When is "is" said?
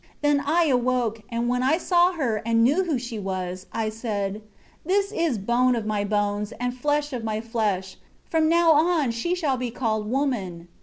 5.11-5.37